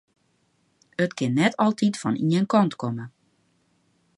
[1.03, 3.05] It kin net altyd fan ien kant komme.